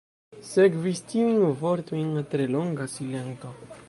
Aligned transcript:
Sekvis 0.51 1.01
tiujn 1.11 1.45
vortojn 1.59 2.09
tre 2.31 2.47
longa 2.55 2.89
silento. 2.95 3.53